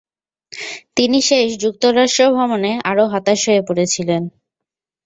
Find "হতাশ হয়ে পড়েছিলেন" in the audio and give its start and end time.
3.13-4.21